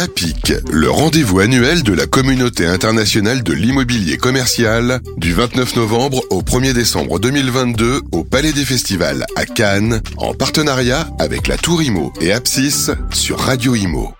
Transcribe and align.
MAPIC, 0.00 0.54
le 0.72 0.88
rendez-vous 0.88 1.40
annuel 1.40 1.82
de 1.82 1.92
la 1.92 2.06
communauté 2.06 2.64
internationale 2.64 3.42
de 3.42 3.52
l'immobilier 3.52 4.16
commercial, 4.16 5.00
du 5.18 5.34
29 5.34 5.76
novembre 5.76 6.22
au 6.30 6.40
1er 6.40 6.72
décembre 6.72 7.20
2022 7.20 8.00
au 8.12 8.24
Palais 8.24 8.54
des 8.54 8.64
Festivals 8.64 9.26
à 9.36 9.44
Cannes, 9.44 10.00
en 10.16 10.32
partenariat 10.32 11.06
avec 11.18 11.48
la 11.48 11.58
Tour 11.58 11.82
Imo 11.82 12.14
et 12.22 12.32
Apsis 12.32 12.90
sur 13.12 13.40
Radio 13.40 13.74
Imo. 13.74 14.14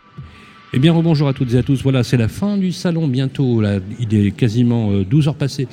Eh 0.75 0.79
bien, 0.79 0.93
bonjour 0.93 1.29
à 1.29 1.32
toutes 1.32 1.55
et 1.55 1.59
à 1.59 1.62
tous. 1.62 1.83
Voilà, 1.83 2.05
c'est 2.05 2.19
la 2.19 2.29
fin 2.29 2.59
du 2.59 2.73
salon 2.73 3.09
bientôt. 3.09 3.62
Il 3.99 4.15
est 4.15 4.33
quasiment 4.33 4.93
12 4.93 5.25
euh, 5.25 5.31
heures 5.31 5.35
passées. 5.35 5.67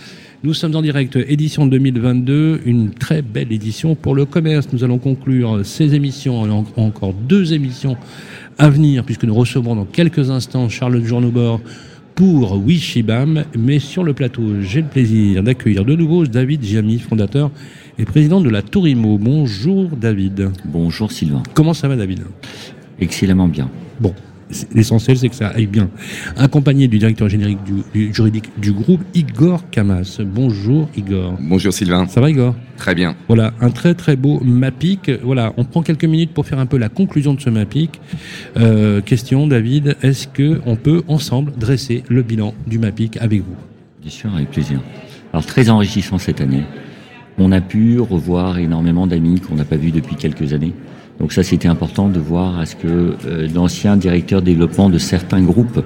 Nous 0.44 0.54
sommes 0.54 0.76
en 0.76 0.82
direct, 0.82 1.18
édition 1.18 1.66
2022, 1.66 2.62
une 2.66 2.92
très 2.92 3.21
belle 3.21 3.52
édition 3.52 3.96
pour 3.96 4.16
le 4.16 4.26
commerce. 4.26 4.70
Nous 4.71 4.84
allons 4.84 5.00
conclure 5.00 5.66
ces 5.66 5.96
émissions, 5.96 6.66
encore 6.78 7.14
deux 7.14 7.54
émissions 7.54 7.98
à 8.58 8.70
venir, 8.70 9.04
puisque 9.04 9.24
nous 9.24 9.36
recevrons 9.36 9.76
dans 9.76 9.86
quelques 9.86 10.30
instants 10.30 10.70
Charles 10.70 11.04
Journoubord 11.04 11.61
pour 12.15 12.57
Wishibam. 12.65 13.43
Mais 13.57 13.79
sur 13.79 14.04
le 14.04 14.14
plateau, 14.14 14.61
j'ai 14.61 14.82
le 14.82 14.88
plaisir 14.88 15.43
d'accueillir 15.43 15.86
de 15.86 15.96
nouveau 15.96 16.25
David 16.25 16.64
Giamy, 16.64 17.00
fondateur 17.00 17.51
et 18.00 18.06
président 18.06 18.42
de 18.42 18.50
la 18.50 18.62
Tourimo. 18.62 19.18
Bonjour 19.18 19.89
David. 19.89 20.50
Bonjour 20.65 21.12
Sylvain. 21.12 21.43
Comment 21.54 21.74
ça 21.74 21.88
va 21.88 21.96
David? 21.96 22.24
Excellemment 23.00 23.48
bien. 23.48 23.70
Bon, 24.00 24.14
L'essentiel, 24.74 25.18
c'est 25.18 25.29
que 25.29 25.36
ça 25.36 25.50
aille 25.50 25.68
bien. 25.68 25.89
Accompagné 26.37 26.87
du 26.87 27.00
directeur 27.00 27.28
générique 27.28 27.60
du, 27.64 28.14
juridique 28.14 28.50
du 28.57 28.71
groupe, 28.71 29.01
Igor 29.14 29.70
Kamas. 29.70 30.21
Bonjour 30.21 30.89
Igor. 30.96 31.37
Bonjour 31.42 31.73
Sylvain. 31.73 32.08
Ça 32.08 32.22
va 32.22 32.30
Igor? 32.30 32.56
Très 32.78 32.95
bien. 32.95 33.16
Voilà, 33.28 33.53
un 33.59 33.70
très 33.72 33.94
très 33.94 34.16
beau 34.16 34.39
MAPIC. 34.44 35.11
Voilà, 35.23 35.53
on 35.58 35.66
prend 35.66 35.81
quelques 35.81 36.06
minutes 36.06 36.31
pour 36.33 36.45
faire 36.45 36.59
un 36.59 36.66
peu 36.66 36.78
la 36.78 36.89
conclusion 36.89 37.33
de 37.33 37.42
ce 37.42 37.50
MAPIC. 37.50 38.00
Euh, 38.56 39.02
question 39.02 39.47
David, 39.47 39.97
est-ce 40.02 40.28
que 40.28 40.61
on 40.66 40.75
peut 40.75 41.03
ensemble 41.08 41.52
dresser 41.58 42.03
le 42.08 42.22
bilan 42.22 42.53
du 42.68 42.80
MAPIC 42.80 43.18
avec 43.18 43.42
vous? 43.42 43.56
Bien 44.02 44.12
sûr, 44.12 44.34
avec 44.34 44.52
plaisir. 44.52 44.80
Alors 45.34 45.45
très 45.45 45.70
enrichissant 45.70 46.18
cette 46.18 46.40
année. 46.40 46.64
On 47.38 47.52
a 47.52 47.62
pu 47.62 48.00
revoir 48.00 48.58
énormément 48.58 49.06
d'amis 49.08 49.42
qu'on 49.42 49.56
n'a 49.56 49.66
pas 49.66 49.75
vus 49.75 49.92
depuis 49.92 50.16
quelques 50.16 50.53
années. 50.53 50.73
Donc 51.20 51.34
ça, 51.34 51.44
c'était 51.44 51.68
important 51.68 52.10
de 52.10 52.20
voir 52.20 52.60
à 52.60 52.66
ce 52.66 52.76
que 52.76 53.16
euh, 53.26 53.48
d'anciens 53.48 53.98
directeurs 53.98 54.42
développement 54.42 54.90
de 54.90 55.00
certains 55.00 55.42
groupes 55.42 55.84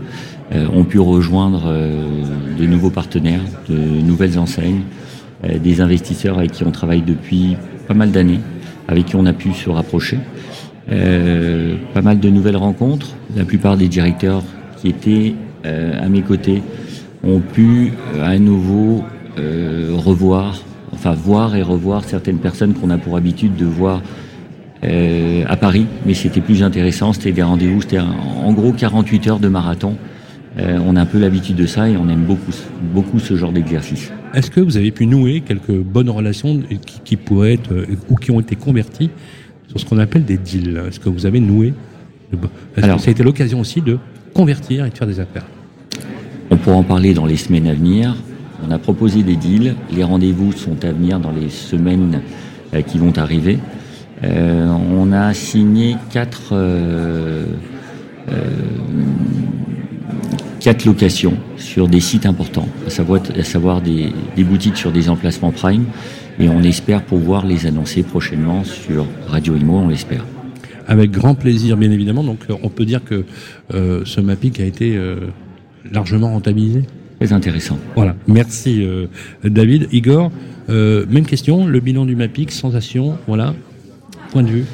euh, 0.53 0.67
ont 0.73 0.83
pu 0.83 0.99
rejoindre 0.99 1.63
euh, 1.67 2.23
de 2.59 2.65
nouveaux 2.65 2.89
partenaires, 2.89 3.41
de 3.69 3.75
nouvelles 3.75 4.37
enseignes, 4.37 4.81
des 5.63 5.81
investisseurs 5.81 6.37
avec 6.37 6.51
qui 6.51 6.63
on 6.63 6.69
travaille 6.69 7.01
depuis 7.01 7.57
pas 7.87 7.95
mal 7.95 8.11
d'années, 8.11 8.41
avec 8.87 9.07
qui 9.07 9.15
on 9.15 9.25
a 9.25 9.33
pu 9.33 9.53
se 9.53 9.71
rapprocher. 9.71 10.19
pas 10.87 12.01
mal 12.03 12.19
de 12.19 12.29
nouvelles 12.29 12.57
rencontres. 12.57 13.15
La 13.35 13.43
plupart 13.43 13.75
des 13.75 13.87
directeurs 13.87 14.43
qui 14.77 14.89
étaient 14.89 15.33
à 15.63 16.07
mes 16.09 16.21
côtés 16.21 16.61
ont 17.23 17.39
pu 17.39 17.93
à 18.21 18.37
nouveau 18.37 19.03
revoir, 19.35 20.61
enfin 20.93 21.13
voir 21.13 21.55
et 21.55 21.63
revoir 21.63 22.03
certaines 22.03 22.37
personnes 22.37 22.75
qu'on 22.75 22.91
a 22.91 22.99
pour 22.99 23.17
habitude 23.17 23.55
de 23.55 23.65
voir 23.65 24.03
euh, 24.83 25.43
à 25.47 25.57
Paris, 25.57 25.85
mais 26.07 26.15
c'était 26.15 26.41
plus 26.41 26.63
intéressant, 26.63 27.13
c'était 27.13 27.31
des 27.31 27.43
rendez-vous, 27.43 27.81
c'était 27.81 27.99
en 27.99 28.51
gros 28.51 28.71
48 28.71 29.27
heures 29.27 29.39
de 29.39 29.47
marathon. 29.47 29.95
Euh, 30.57 30.79
on 30.85 30.95
a 30.95 31.01
un 31.01 31.05
peu 31.05 31.19
l'habitude 31.19 31.55
de 31.55 31.67
ça 31.67 31.87
et 31.87 31.95
on 31.95 32.09
aime 32.09 32.23
beaucoup, 32.23 32.51
beaucoup 32.93 33.19
ce 33.19 33.35
genre 33.35 33.51
d'exercice. 33.51 34.11
Est-ce 34.33 34.49
que 34.49 34.59
vous 34.59 34.77
avez 34.77 34.89
pu 34.91 35.05
nouer 35.05 35.41
quelques 35.41 35.71
bonnes 35.71 36.09
relations 36.09 36.61
qui, 36.85 36.99
qui 37.05 37.15
pourraient 37.15 37.53
être 37.53 37.71
euh, 37.71 37.85
ou 38.09 38.15
qui 38.15 38.31
ont 38.31 38.39
été 38.39 38.55
converties 38.55 39.11
sur 39.67 39.79
ce 39.79 39.85
qu'on 39.85 39.99
appelle 39.99 40.25
des 40.25 40.37
deals? 40.37 40.81
Est-ce 40.87 40.99
que 40.99 41.09
vous 41.09 41.27
avez 41.27 41.39
noué 41.39 41.73
Est-ce 42.75 42.87
que 42.87 42.99
ça 42.99 43.07
a 43.07 43.11
été 43.11 43.23
l'occasion 43.23 43.59
aussi 43.59 43.81
de 43.81 43.99
convertir 44.33 44.85
et 44.85 44.89
de 44.89 44.97
faire 44.97 45.07
des 45.07 45.19
affaires? 45.19 45.45
On 46.49 46.57
pourra 46.57 46.77
en 46.77 46.83
parler 46.83 47.13
dans 47.13 47.27
les 47.27 47.37
semaines 47.37 47.67
à 47.67 47.73
venir. 47.73 48.15
On 48.67 48.71
a 48.71 48.79
proposé 48.79 49.21
des 49.21 49.35
deals. 49.35 49.75
Les 49.93 50.03
rendez-vous 50.03 50.53
sont 50.53 50.83
à 50.83 50.91
venir 50.91 51.19
dans 51.19 51.31
les 51.31 51.49
semaines 51.49 52.21
qui 52.87 52.97
vont 52.97 53.17
arriver. 53.17 53.59
Euh, 54.23 54.67
on 54.67 55.11
a 55.11 55.33
signé 55.33 55.95
quatre, 56.11 56.49
euh, 56.51 57.45
euh, 58.29 58.33
quatre 60.59 60.85
locations 60.85 61.33
sur 61.57 61.87
des 61.87 61.99
sites 61.99 62.25
importants, 62.25 62.67
à 62.85 62.89
savoir, 62.91 63.21
à 63.37 63.43
savoir 63.43 63.81
des, 63.81 64.13
boutiques 64.37 64.77
sur 64.77 64.91
des 64.91 65.09
emplacements 65.09 65.51
prime, 65.51 65.85
et 66.39 66.49
on 66.49 66.61
espère 66.61 67.03
pouvoir 67.03 67.45
les 67.45 67.65
annoncer 67.65 68.03
prochainement 68.03 68.63
sur 68.63 69.07
Radio 69.27 69.55
Imo, 69.55 69.77
on 69.77 69.87
l'espère. 69.87 70.23
Avec 70.87 71.11
grand 71.11 71.35
plaisir, 71.35 71.77
bien 71.77 71.91
évidemment. 71.91 72.23
Donc, 72.23 72.39
on 72.63 72.69
peut 72.69 72.85
dire 72.85 73.01
que 73.03 73.25
ce 73.69 74.19
MAPIC 74.19 74.59
a 74.59 74.65
été 74.65 74.99
largement 75.89 76.31
rentabilisé. 76.31 76.83
Très 77.19 77.33
intéressant. 77.33 77.77
Voilà. 77.95 78.15
Merci, 78.27 78.83
David. 79.43 79.87
Igor, 79.91 80.31
même 80.67 81.25
question. 81.25 81.67
Le 81.67 81.79
bilan 81.79 82.05
du 82.05 82.15
MAPIC, 82.15 82.51
sensation, 82.51 83.17
voilà 83.27 83.53
point 84.31 84.43
de 84.43 84.49
vue 84.49 84.65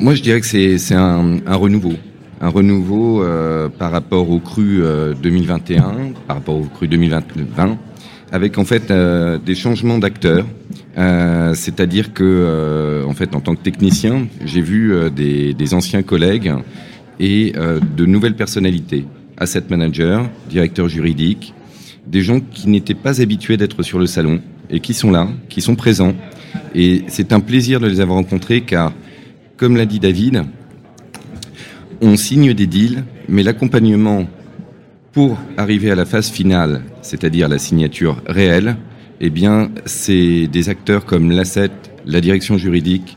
Moi, 0.00 0.14
je 0.14 0.22
dirais 0.22 0.40
que 0.40 0.46
c'est 0.46 0.94
un, 0.94 1.40
renouveau. 1.46 1.94
Un 2.40 2.48
renouveau 2.48 3.22
euh, 3.22 3.68
par 3.68 3.92
rapport 3.92 4.28
au 4.28 4.40
cru 4.40 4.82
2021, 5.22 5.82
euh, 5.82 5.86
par 6.26 6.36
rapport 6.36 6.56
au 6.56 6.64
cru 6.64 6.88
2020, 6.88 7.78
avec 8.32 8.58
en 8.58 8.64
fait 8.64 8.90
euh, 8.90 9.38
des 9.38 9.54
changements 9.54 9.98
d'acteurs. 9.98 10.46
C'est-à-dire 11.54 12.12
que, 12.12 13.02
en 13.08 13.14
fait, 13.14 13.34
en 13.34 13.40
tant 13.40 13.54
que 13.54 13.62
technicien, 13.62 14.26
j'ai 14.44 14.60
vu 14.60 14.92
des, 15.14 15.54
des, 15.54 15.74
anciens 15.74 16.02
collègues 16.02 16.52
et 17.18 17.54
de 17.96 18.04
nouvelles 18.04 18.36
personnalités, 18.36 19.06
asset 19.38 19.62
manager, 19.70 20.28
directeur 20.50 20.88
juridique, 20.88 21.54
des 22.06 22.20
gens 22.20 22.40
qui 22.40 22.68
n'étaient 22.68 22.92
pas 22.92 23.22
habitués 23.22 23.56
d'être 23.56 23.82
sur 23.82 23.98
le 23.98 24.06
salon 24.06 24.42
et 24.68 24.80
qui 24.80 24.92
sont 24.92 25.10
là, 25.10 25.28
qui 25.48 25.62
sont 25.62 25.76
présents 25.76 26.14
et 26.74 27.04
c'est 27.08 27.32
un 27.32 27.40
plaisir 27.40 27.80
de 27.80 27.86
les 27.86 28.00
avoir 28.00 28.18
rencontrés 28.18 28.62
car, 28.62 28.92
comme 29.56 29.76
l'a 29.76 29.86
dit 29.86 30.00
David, 30.00 30.44
on 32.00 32.16
signe 32.16 32.52
des 32.54 32.66
deals, 32.66 33.04
mais 33.28 33.42
l'accompagnement 33.42 34.26
pour 35.12 35.38
arriver 35.56 35.90
à 35.90 35.94
la 35.94 36.04
phase 36.04 36.30
finale, 36.30 36.82
c'est-à-dire 37.02 37.48
la 37.48 37.58
signature 37.58 38.22
réelle, 38.26 38.76
eh 39.20 39.30
bien, 39.30 39.70
c'est 39.84 40.46
des 40.48 40.68
acteurs 40.68 41.04
comme 41.04 41.30
l'asset, 41.30 41.70
la 42.06 42.20
direction 42.20 42.56
juridique, 42.56 43.16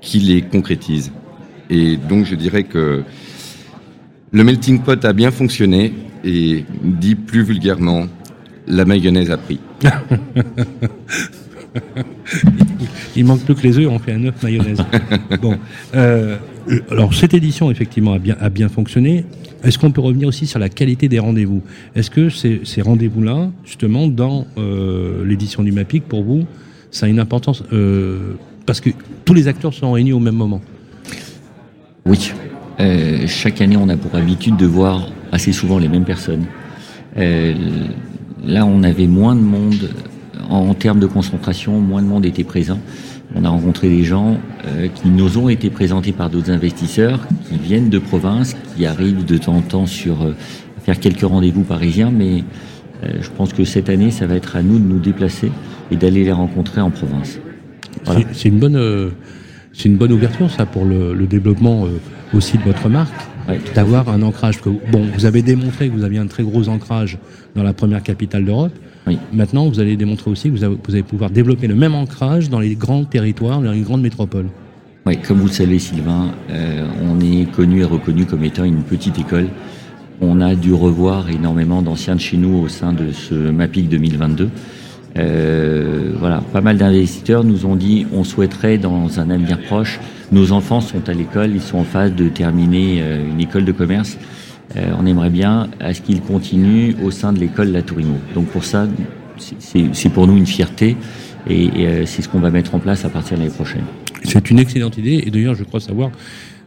qui 0.00 0.20
les 0.20 0.42
concrétisent. 0.42 1.10
Et 1.68 1.96
donc, 1.96 2.26
je 2.26 2.36
dirais 2.36 2.62
que 2.62 3.02
le 4.30 4.44
melting 4.44 4.80
pot 4.82 5.04
a 5.04 5.12
bien 5.12 5.30
fonctionné 5.30 5.92
et, 6.24 6.64
dit 6.82 7.14
plus 7.14 7.42
vulgairement, 7.42 8.06
la 8.68 8.84
mayonnaise 8.84 9.30
a 9.30 9.36
pris. 9.36 9.58
Il 13.16 13.24
manque 13.24 13.40
plus 13.44 13.54
que 13.54 13.62
les 13.62 13.78
œufs, 13.78 13.88
on 13.88 13.98
fait 13.98 14.12
un 14.12 14.24
œuf 14.24 14.42
mayonnaise. 14.42 14.78
bon, 15.42 15.56
euh, 15.94 16.36
alors 16.90 17.14
cette 17.14 17.34
édition 17.34 17.70
effectivement 17.70 18.12
a 18.12 18.18
bien, 18.18 18.36
a 18.40 18.50
bien 18.50 18.68
fonctionné. 18.68 19.24
Est-ce 19.64 19.78
qu'on 19.78 19.90
peut 19.90 20.00
revenir 20.00 20.28
aussi 20.28 20.46
sur 20.46 20.58
la 20.58 20.68
qualité 20.68 21.08
des 21.08 21.18
rendez-vous? 21.18 21.62
Est-ce 21.94 22.10
que 22.10 22.28
ces, 22.28 22.60
ces 22.64 22.82
rendez-vous-là, 22.82 23.50
justement, 23.64 24.06
dans 24.06 24.46
euh, 24.58 25.24
l'édition 25.24 25.62
du 25.62 25.72
MAPIC, 25.72 26.04
pour 26.04 26.22
vous, 26.22 26.44
ça 26.90 27.06
a 27.06 27.08
une 27.08 27.18
importance 27.18 27.64
euh, 27.72 28.34
Parce 28.66 28.80
que 28.80 28.90
tous 29.24 29.34
les 29.34 29.48
acteurs 29.48 29.72
sont 29.72 29.92
réunis 29.92 30.12
au 30.12 30.20
même 30.20 30.36
moment? 30.36 30.60
Oui. 32.04 32.32
chaque 33.26 33.60
année, 33.60 33.76
on 33.76 33.88
a 33.88 33.96
pour 33.96 34.14
habitude 34.14 34.56
de 34.56 34.66
voir 34.66 35.08
assez 35.32 35.52
souvent 35.52 35.78
les 35.78 35.88
mêmes 35.88 36.04
personnes. 36.04 36.44
là, 37.16 38.66
on 38.66 38.82
avait 38.84 39.08
moins 39.08 39.34
de 39.34 39.40
monde 39.40 39.88
en, 40.48 40.74
termes 40.74 41.00
de 41.00 41.06
concentration, 41.06 41.80
moins 41.80 42.02
de 42.02 42.06
monde 42.06 42.26
était 42.26 42.44
présent. 42.44 42.78
On 43.34 43.44
a 43.44 43.48
rencontré 43.48 43.88
des 43.88 44.04
gens 44.04 44.38
euh, 44.66 44.88
qui 44.88 45.08
nous 45.08 45.38
ont 45.38 45.48
été 45.48 45.70
présentés 45.70 46.12
par 46.12 46.30
d'autres 46.30 46.50
investisseurs, 46.50 47.26
qui 47.48 47.58
viennent 47.58 47.90
de 47.90 47.98
province, 47.98 48.56
qui 48.74 48.86
arrivent 48.86 49.24
de 49.24 49.38
temps 49.38 49.56
en 49.56 49.62
temps 49.62 49.86
sur 49.86 50.22
euh, 50.22 50.34
faire 50.84 50.98
quelques 51.00 51.22
rendez-vous 51.22 51.62
parisiens, 51.62 52.10
mais 52.10 52.44
euh, 53.04 53.18
je 53.20 53.30
pense 53.30 53.52
que 53.52 53.64
cette 53.64 53.88
année, 53.88 54.10
ça 54.10 54.26
va 54.26 54.36
être 54.36 54.56
à 54.56 54.62
nous 54.62 54.78
de 54.78 54.84
nous 54.84 55.00
déplacer 55.00 55.50
et 55.90 55.96
d'aller 55.96 56.24
les 56.24 56.32
rencontrer 56.32 56.80
en 56.80 56.90
province. 56.90 57.38
C'est 58.32 58.48
une 58.48 58.58
bonne, 58.58 59.10
c'est 59.72 59.88
une 59.88 59.96
bonne 59.96 60.12
ouverture 60.12 60.50
ça 60.50 60.66
pour 60.66 60.84
le, 60.84 61.14
le 61.14 61.26
développement 61.26 61.86
aussi 62.34 62.58
de 62.58 62.62
votre 62.62 62.88
marque 62.88 63.10
d'avoir 63.74 64.08
un 64.08 64.22
ancrage. 64.22 64.60
bon, 64.62 65.06
vous 65.14 65.24
avez 65.24 65.42
démontré 65.42 65.88
que 65.88 65.94
vous 65.94 66.04
aviez 66.04 66.18
un 66.18 66.26
très 66.26 66.42
gros 66.42 66.68
ancrage 66.68 67.18
dans 67.54 67.62
la 67.62 67.72
première 67.72 68.02
capitale 68.02 68.44
d'Europe. 68.44 68.72
Maintenant, 69.32 69.68
vous 69.68 69.78
allez 69.78 69.96
démontrer 69.96 70.30
aussi 70.30 70.50
que 70.50 70.56
vous, 70.56 70.64
allez 70.64 71.02
pouvoir 71.02 71.30
développer 71.30 71.68
le 71.68 71.76
même 71.76 71.94
ancrage 71.94 72.50
dans 72.50 72.58
les 72.58 72.74
grands 72.74 73.04
territoires, 73.04 73.60
dans 73.60 73.72
les 73.72 73.82
grandes 73.82 74.02
métropoles. 74.02 74.48
Oui, 75.06 75.16
comme 75.18 75.38
vous 75.38 75.46
le 75.46 75.52
savez, 75.52 75.78
Sylvain, 75.78 76.32
euh, 76.50 76.84
on 77.04 77.20
est 77.20 77.48
connu 77.52 77.82
et 77.82 77.84
reconnu 77.84 78.26
comme 78.26 78.42
étant 78.42 78.64
une 78.64 78.82
petite 78.82 79.18
école. 79.18 79.46
On 80.20 80.40
a 80.40 80.56
dû 80.56 80.72
revoir 80.72 81.30
énormément 81.30 81.82
d'anciens 81.82 82.16
de 82.16 82.20
chez 82.20 82.36
nous 82.36 82.64
au 82.64 82.68
sein 82.68 82.92
de 82.92 83.12
ce 83.12 83.34
MAPIC 83.34 83.88
2022. 83.88 84.48
Euh, 85.18 86.12
voilà, 86.18 86.42
pas 86.52 86.60
mal 86.60 86.76
d'investisseurs 86.76 87.44
nous 87.44 87.64
ont 87.64 87.76
dit 87.76 88.06
on 88.12 88.24
souhaiterait 88.24 88.76
dans 88.76 89.20
un 89.20 89.30
avenir 89.30 89.60
proche, 89.62 90.00
nos 90.32 90.52
enfants 90.52 90.80
sont 90.80 91.08
à 91.08 91.12
l'école, 91.12 91.52
ils 91.54 91.62
sont 91.62 91.78
en 91.78 91.84
phase 91.84 92.14
de 92.14 92.28
terminer 92.28 93.00
euh, 93.00 93.30
une 93.30 93.40
école 93.40 93.64
de 93.64 93.72
commerce. 93.72 94.18
Euh, 94.76 94.92
on 94.98 95.06
aimerait 95.06 95.30
bien 95.30 95.68
à 95.80 95.94
ce 95.94 96.00
qu'il 96.00 96.20
continue 96.20 96.96
au 97.02 97.10
sein 97.10 97.32
de 97.32 97.38
l'école 97.38 97.68
La 97.68 97.82
Tourimo. 97.82 98.16
Donc 98.34 98.46
pour 98.46 98.64
ça, 98.64 98.86
c'est 99.38 100.08
pour 100.08 100.26
nous 100.26 100.36
une 100.36 100.46
fierté 100.46 100.96
et, 101.48 101.70
euh, 101.78 102.06
c'est 102.06 102.22
ce 102.22 102.28
qu'on 102.28 102.40
va 102.40 102.50
mettre 102.50 102.74
en 102.74 102.78
place 102.78 103.04
à 103.04 103.08
partir 103.08 103.36
de 103.36 103.42
l'année 103.42 103.54
prochaine. 103.54 103.84
C'est 104.24 104.50
une 104.50 104.58
excellente 104.58 104.98
idée 104.98 105.22
et 105.26 105.30
d'ailleurs 105.30 105.54
je 105.54 105.64
crois 105.64 105.80
savoir 105.80 106.10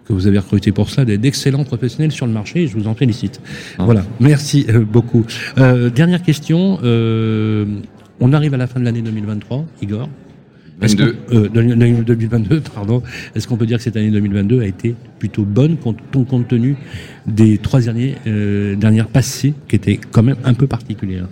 que 0.05 0.13
vous 0.13 0.27
avez 0.27 0.39
recruté 0.39 0.71
pour 0.71 0.89
ça 0.89 1.05
d'excellents 1.05 1.63
professionnels 1.63 2.11
sur 2.11 2.25
le 2.25 2.31
marché 2.31 2.63
et 2.63 2.67
je 2.67 2.77
vous 2.77 2.87
en 2.87 2.95
félicite. 2.95 3.41
Ah. 3.77 3.83
Voilà, 3.85 4.03
merci 4.19 4.65
euh, 4.69 4.83
beaucoup. 4.83 5.25
dernière 5.57 6.23
question, 6.23 6.79
on 6.81 8.33
arrive 8.33 8.53
à 8.53 8.57
la 8.57 8.67
fin 8.67 8.79
de 8.79 8.85
l'année 8.85 9.01
2023, 9.01 9.65
Igor. 9.81 10.09
2022, 10.79 12.55
euh, 12.55 12.61
pardon. 12.73 13.03
Est-ce 13.35 13.47
qu'on 13.47 13.57
peut 13.57 13.65
dire 13.65 13.77
que 13.77 13.83
cette 13.83 13.97
année 13.97 14.11
2022 14.11 14.61
a 14.61 14.65
été 14.65 14.95
plutôt 15.19 15.43
bonne 15.43 15.77
compte, 15.77 15.97
compte 16.11 16.47
tenu 16.47 16.77
des 17.27 17.57
trois 17.57 17.81
derniers, 17.81 18.15
euh, 18.27 18.75
dernières 18.75 19.07
passées 19.07 19.53
qui 19.67 19.75
étaient 19.75 19.99
quand 20.11 20.23
même 20.23 20.37
un 20.43 20.53
peu 20.53 20.67
particulières? 20.67 21.27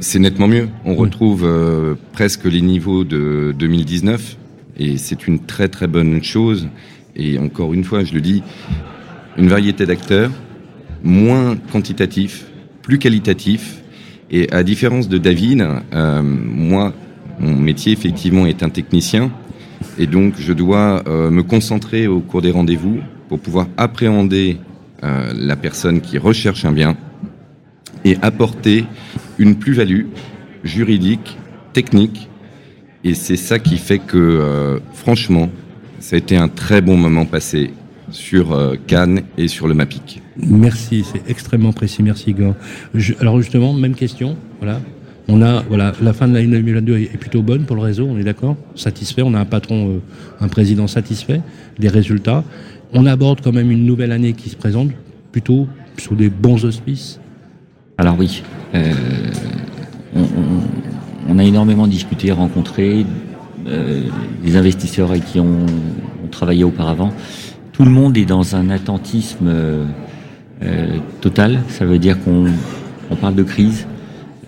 C'est 0.00 0.18
nettement 0.18 0.48
mieux. 0.48 0.68
On 0.86 0.94
retrouve 0.94 1.44
euh, 1.44 1.96
presque 2.12 2.44
les 2.44 2.62
niveaux 2.62 3.04
de 3.04 3.54
2019 3.58 4.38
et 4.78 4.96
c'est 4.96 5.26
une 5.26 5.40
très 5.40 5.68
très 5.68 5.86
bonne 5.86 6.22
chose. 6.22 6.68
Et 7.14 7.38
encore 7.38 7.74
une 7.74 7.84
fois, 7.84 8.02
je 8.02 8.14
le 8.14 8.22
dis, 8.22 8.42
une 9.36 9.48
variété 9.48 9.84
d'acteurs, 9.84 10.30
moins 11.02 11.56
quantitatif, 11.72 12.46
plus 12.82 12.98
qualitatif. 12.98 13.82
Et 14.30 14.50
à 14.50 14.62
différence 14.62 15.08
de 15.08 15.18
David, 15.18 15.66
moi, 15.92 16.94
mon 17.38 17.56
métier, 17.56 17.92
effectivement, 17.92 18.46
est 18.46 18.62
un 18.62 18.68
technicien. 18.68 19.30
Et 19.98 20.06
donc, 20.06 20.34
je 20.38 20.52
dois 20.52 21.02
euh, 21.06 21.30
me 21.30 21.42
concentrer 21.42 22.06
au 22.06 22.20
cours 22.20 22.42
des 22.42 22.50
rendez-vous 22.50 22.98
pour 23.28 23.40
pouvoir 23.40 23.66
appréhender 23.76 24.58
euh, 25.02 25.32
la 25.34 25.56
personne 25.56 26.00
qui 26.00 26.18
recherche 26.18 26.64
un 26.64 26.72
bien 26.72 26.96
et 28.04 28.16
apporter 28.22 28.84
une 29.38 29.56
plus-value 29.56 30.06
juridique, 30.64 31.36
technique. 31.72 32.28
Et 33.04 33.14
c'est 33.14 33.36
ça 33.36 33.58
qui 33.58 33.78
fait 33.78 33.98
que, 33.98 34.16
euh, 34.16 34.78
franchement, 34.92 35.50
ça 36.00 36.16
a 36.16 36.18
été 36.18 36.36
un 36.36 36.48
très 36.48 36.80
bon 36.80 36.96
moment 36.96 37.24
passé 37.24 37.72
sur 38.10 38.76
Cannes 38.86 39.22
et 39.36 39.48
sur 39.48 39.66
le 39.66 39.74
MAPIC. 39.74 40.22
Merci, 40.36 41.04
c'est 41.04 41.28
extrêmement 41.28 41.72
précis. 41.72 42.04
Merci, 42.04 42.30
Igor. 42.30 42.54
alors 43.20 43.40
justement, 43.40 43.72
même 43.72 43.96
question. 43.96 44.36
Voilà. 44.60 44.80
On 45.28 45.42
a, 45.42 45.62
voilà, 45.62 45.92
la 46.00 46.12
fin 46.12 46.28
de 46.28 46.34
l'année 46.34 46.46
2022 46.46 46.98
est 46.98 47.18
plutôt 47.18 47.42
bonne 47.42 47.64
pour 47.64 47.74
le 47.74 47.82
réseau, 47.82 48.06
on 48.08 48.16
est 48.16 48.22
d'accord 48.22 48.56
Satisfait, 48.76 49.22
on 49.22 49.34
a 49.34 49.40
un 49.40 49.44
patron, 49.44 49.88
euh, 49.88 49.98
un 50.40 50.46
président 50.46 50.86
satisfait 50.86 51.40
des 51.78 51.88
résultats. 51.88 52.44
On 52.92 53.06
aborde 53.06 53.40
quand 53.40 53.52
même 53.52 53.72
une 53.72 53.84
nouvelle 53.84 54.12
année 54.12 54.34
qui 54.34 54.50
se 54.50 54.56
présente 54.56 54.90
plutôt 55.32 55.66
sous 55.98 56.14
des 56.14 56.28
bons 56.28 56.64
auspices 56.64 57.18
Alors 57.98 58.16
oui, 58.16 58.44
euh, 58.74 58.92
on, 61.28 61.38
a 61.38 61.42
énormément 61.42 61.88
discuté, 61.88 62.30
rencontré 62.30 63.04
euh, 63.66 64.02
des 64.44 64.56
investisseurs 64.56 65.10
avec 65.10 65.24
qui 65.24 65.40
on, 65.40 65.66
travaillait 66.30 66.64
auparavant. 66.64 67.12
Tout 67.72 67.84
le 67.84 67.90
monde 67.90 68.16
est 68.18 68.24
dans 68.24 68.56
un 68.56 68.68
attentisme 68.68 69.48
total, 71.20 71.60
ça 71.68 71.86
veut 71.86 71.98
dire 71.98 72.18
qu'on 72.22 72.46
parle 73.20 73.36
de 73.36 73.44
crise, 73.44 73.86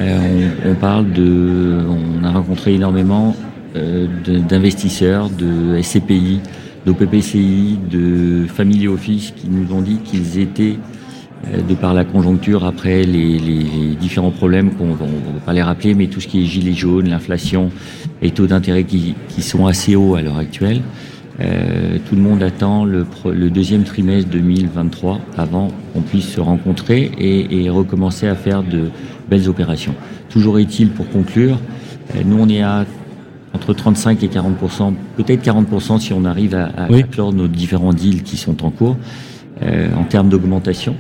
euh, 0.00 0.50
on, 0.64 0.74
parle 0.74 1.12
de, 1.12 1.80
on 1.88 2.24
a 2.24 2.30
rencontré 2.30 2.74
énormément 2.74 3.34
euh, 3.76 4.06
d'investisseurs, 4.48 5.28
de 5.28 5.80
SCPI, 5.82 6.40
d'OPPCI, 6.86 7.78
de 7.90 8.46
Family 8.46 8.86
Office 8.86 9.32
qui 9.36 9.48
nous 9.48 9.74
ont 9.74 9.80
dit 9.80 9.98
qu'ils 10.04 10.38
étaient, 10.38 10.78
euh, 11.46 11.62
de 11.62 11.74
par 11.74 11.94
la 11.94 12.04
conjoncture, 12.04 12.64
après 12.64 13.02
les, 13.02 13.38
différents 14.00 14.30
problèmes 14.30 14.70
qu'on 14.72 14.86
ne 14.86 14.94
va 14.94 15.06
pas 15.44 15.52
les 15.52 15.62
rappeler, 15.62 15.94
mais 15.94 16.06
tout 16.06 16.20
ce 16.20 16.28
qui 16.28 16.42
est 16.42 16.46
gilets 16.46 16.74
jaunes, 16.74 17.08
l'inflation 17.08 17.70
et 18.22 18.30
taux 18.30 18.46
d'intérêt 18.46 18.84
qui, 18.84 19.14
sont 19.40 19.66
assez 19.66 19.96
hauts 19.96 20.14
à 20.14 20.22
l'heure 20.22 20.38
actuelle. 20.38 20.80
Tout 21.38 22.16
le 22.16 22.20
monde 22.20 22.42
attend 22.42 22.84
le, 22.84 23.06
deuxième 23.50 23.84
trimestre 23.84 24.30
2023 24.30 25.20
avant 25.36 25.68
qu'on 25.92 26.00
puisse 26.00 26.28
se 26.28 26.40
rencontrer 26.40 27.12
et, 27.18 27.62
et 27.62 27.70
recommencer 27.70 28.26
à 28.26 28.34
faire 28.34 28.62
de, 28.62 28.90
belles 29.28 29.48
opérations. 29.48 29.94
Toujours 30.28 30.58
est-il, 30.58 30.90
pour 30.90 31.08
conclure, 31.08 31.58
euh, 32.14 32.22
nous 32.24 32.38
on 32.38 32.48
est 32.48 32.62
à 32.62 32.84
entre 33.54 33.72
35 33.72 34.22
et 34.22 34.28
40% 34.28 34.92
peut-être 35.16 35.42
40% 35.42 36.00
si 36.00 36.12
on 36.12 36.24
arrive 36.26 36.54
à, 36.54 36.66
à, 36.76 37.02
clore 37.10 37.32
nos 37.32 37.48
différents 37.48 37.94
deals 37.94 38.22
qui 38.22 38.36
sont 38.36 38.64
en 38.64 38.70
cours 38.70 38.96
euh, 39.62 39.88
en 39.96 40.04
termes 40.04 40.28
d'augmentation. 40.28 40.94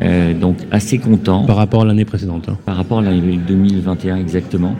Euh, 0.00 0.32
donc 0.32 0.56
assez 0.70 0.98
content. 0.98 1.44
Par 1.44 1.56
rapport 1.56 1.82
à 1.82 1.84
l'année 1.84 2.04
précédente. 2.04 2.48
Hein. 2.48 2.56
Par 2.64 2.76
rapport 2.76 3.00
à 3.00 3.02
l'année 3.02 3.38
2021 3.46 4.16
exactement. 4.16 4.76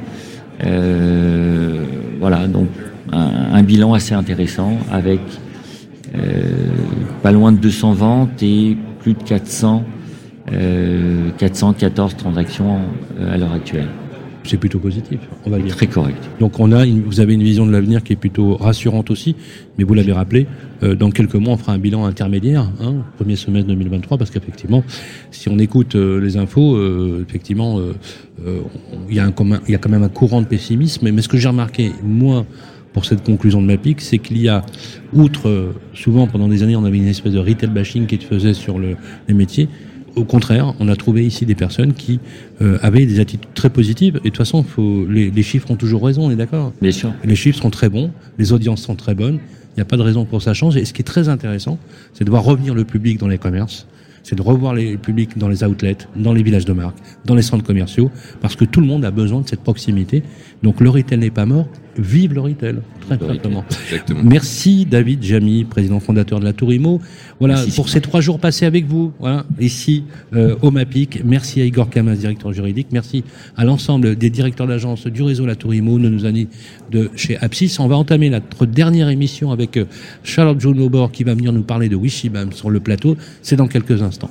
Euh, 0.65 1.85
voilà, 2.21 2.47
donc 2.47 2.69
un, 3.13 3.55
un, 3.55 3.63
bilan 3.63 3.95
assez 3.95 4.15
intéressant 4.15 4.79
avec 4.91 5.21
euh, 6.15 6.43
pas 7.23 7.33
loin 7.33 7.53
de 7.53 7.59
200 7.59 7.93
ventes 7.95 8.43
et 8.43 8.77
plus 9.01 9.15
de 9.15 9.23
400 9.23 9.85
414 11.39 12.13
euh, 12.13 12.17
transactions 12.17 12.79
euh, 13.19 13.35
à 13.35 13.37
l'heure 13.37 13.53
actuelle. 13.53 13.89
C'est 14.43 14.57
plutôt 14.57 14.79
positif, 14.79 15.21
on 15.45 15.51
va 15.51 15.59
dire. 15.59 15.77
Très 15.77 15.87
correct. 15.87 16.19
Donc 16.41 16.59
on 16.59 16.73
a, 16.73 16.87
vous 16.87 17.21
avez 17.21 17.35
une 17.35 17.43
vision 17.43 17.67
de 17.67 17.73
l'avenir 17.73 18.03
qui 18.03 18.15
est 18.15 18.17
plutôt 18.17 18.57
rassurante 18.57 19.11
aussi, 19.11 19.37
mais 19.77 19.85
vous 19.85 19.93
l'avez 19.93 20.13
rappelé, 20.13 20.47
euh, 20.83 20.95
dans 20.95 21.11
quelques 21.11 21.35
mois 21.35 21.53
on 21.53 21.57
fera 21.59 21.73
un 21.73 21.79
bilan 21.79 22.07
intermédiaire, 22.07 22.71
hein, 22.81 23.05
premier 23.17 23.37
semestre 23.37 23.69
2023, 23.69 24.17
parce 24.17 24.31
qu'effectivement, 24.31 24.83
si 25.31 25.51
on 25.51 25.59
écoute 25.59 25.95
les 25.95 26.39
infos, 26.39 26.79
effectivement, 27.21 27.81
il 29.11 29.15
y, 29.15 29.21
a 29.21 29.27
un, 29.27 29.33
il 29.69 29.73
y 29.73 29.75
a 29.75 29.79
quand 29.79 29.91
même 29.91 30.03
un 30.03 30.09
courant 30.09 30.41
de 30.41 30.47
pessimisme. 30.47 31.11
Mais 31.13 31.21
ce 31.21 31.29
que 31.29 31.37
j'ai 31.37 31.49
remarqué, 31.49 31.93
moi, 32.03 32.47
pour 32.93 33.05
cette 33.05 33.23
conclusion 33.23 33.63
de 33.63 33.67
ma 33.67 33.77
pique, 33.77 34.01
c'est 34.01 34.19
qu'il 34.19 34.39
y 34.39 34.49
a, 34.49 34.65
outre, 35.13 35.75
souvent 35.95 36.27
pendant 36.27 36.49
des 36.49 36.63
années, 36.63 36.77
on 36.77 36.85
avait 36.85 36.99
une 36.99 37.07
espèce 37.07 37.33
de 37.33 37.39
retail 37.39 37.71
bashing 37.71 38.07
qui 38.07 38.17
se 38.17 38.27
faisait 38.27 38.55
sur 38.55 38.79
le, 38.79 38.97
les 39.29 39.35
métiers, 39.35 39.69
au 40.17 40.25
contraire, 40.25 40.75
on 40.81 40.89
a 40.89 40.97
trouvé 40.97 41.25
ici 41.25 41.47
des 41.47 41.55
personnes 41.55 41.95
qui 41.95 42.21
euh, 42.61 42.79
avaient 42.83 43.07
des 43.07 43.21
attitudes 43.21 43.49
très 43.55 43.71
positives. 43.71 44.17
Et 44.17 44.19
de 44.19 44.25
toute 44.25 44.39
façon, 44.39 44.63
faut, 44.63 45.07
les, 45.07 45.31
les, 45.31 45.43
chiffres 45.43 45.71
ont 45.71 45.77
toujours 45.77 46.05
raison, 46.05 46.27
on 46.27 46.31
est 46.31 46.37
d'accord? 46.37 46.73
Bien 46.81 46.93
sûr. 46.93 47.13
Les 47.25 47.37
chiffres 47.37 47.61
sont 47.61 47.71
très 47.71 47.89
bons, 47.89 48.11
les 48.39 48.53
audiences 48.53 48.83
sont 48.83 48.97
très 48.97 49.15
bonnes. 49.15 49.39
Il 49.71 49.77
n'y 49.77 49.83
a 49.83 49.85
pas 49.85 49.97
de 49.97 50.03
raison 50.03 50.25
pour 50.25 50.39
que 50.39 50.45
ça 50.45 50.55
change. 50.55 50.77
Et 50.77 50.85
ce 50.85 50.93
qui 50.93 51.03
est 51.03 51.05
très 51.05 51.29
intéressant, 51.29 51.79
c'est 52.13 52.25
de 52.25 52.31
voir 52.31 52.45
revenir 52.45 52.75
le 52.75 52.85
public 52.85 53.19
dans 53.19 53.29
les 53.29 53.39
commerces, 53.39 53.87
c'est 54.23 54.35
de 54.35 54.43
revoir 54.43 54.75
les 54.75 54.97
publics 54.97 55.39
dans 55.39 55.49
les 55.49 55.65
outlets, 55.65 55.97
dans 56.17 56.33
les 56.33 56.43
villages 56.43 56.65
de 56.65 56.73
marque, 56.73 56.97
dans 57.25 57.35
les 57.35 57.43
centres 57.43 57.65
commerciaux, 57.65 58.11
parce 58.41 58.57
que 58.57 58.65
tout 58.65 58.81
le 58.81 58.87
monde 58.87 59.05
a 59.05 59.11
besoin 59.11 59.41
de 59.41 59.49
cette 59.49 59.61
proximité. 59.61 60.23
Donc 60.63 60.81
le 60.81 60.91
retail 60.91 61.19
n'est 61.19 61.31
pas 61.31 61.47
mort, 61.47 61.69
vive 61.99 62.35
le 62.35 62.41
retail, 62.41 62.77
très 63.01 63.19
simplement. 63.19 63.65
Merci 64.23 64.87
David 64.87 65.23
Jamy, 65.23 65.65
président 65.65 66.01
fondateur 66.01 66.41
de 66.41 66.45
la 66.45 66.53
Tourimo. 66.53 67.01
Voilà, 67.39 67.63
pour 67.75 67.89
ces 67.89 68.01
trois 68.01 68.21
jours 68.21 68.39
passés 68.39 68.67
avec 68.67 68.87
vous, 68.87 69.13
voilà, 69.19 69.45
ici 69.59 70.05
euh, 70.35 70.57
au 70.63 70.71
MAPIC. 70.71 71.23
Merci 71.25 71.61
à 71.61 71.65
Igor 71.65 71.91
Kamas, 71.91 72.17
directeur 72.17 72.53
juridique. 72.53 72.89
Merci 72.93 73.25
à 73.57 73.65
l'ensemble 73.65 74.17
des 74.17 74.31
directeurs 74.31 74.67
d'agence 74.67 75.07
du 75.07 75.23
réseau 75.23 75.47
La 75.47 75.57
Tourimo, 75.57 75.99
de 75.99 76.09
nos 76.09 76.25
amis 76.25 76.49
de 76.91 77.11
chez 77.17 77.37
Apsis. 77.39 77.77
On 77.79 77.89
va 77.89 77.97
entamer 77.97 78.31
notre 78.31 78.67
dernière 78.67 79.09
émission 79.09 79.53
avec 79.53 79.77
euh, 79.77 79.85
Charlotte 80.23 80.61
Jounobor 80.61 81.13
qui 81.13 81.25
va 81.25 81.35
venir 81.35 81.53
nous 81.53 81.63
parler 81.63 81.89
de 81.89 81.97
Wishibam 81.97 82.53
sur 82.53 82.71
le 82.71 82.81
plateau. 82.81 83.17
C'est 83.43 83.57
dans 83.57 83.69
quelques 83.69 84.03
instants. 84.03 84.31